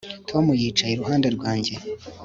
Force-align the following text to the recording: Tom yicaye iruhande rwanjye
Tom 0.29 0.45
yicaye 0.61 0.91
iruhande 0.93 1.27
rwanjye 1.35 1.73